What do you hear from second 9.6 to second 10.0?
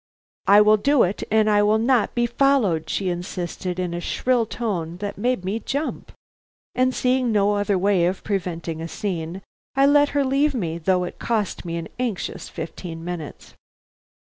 I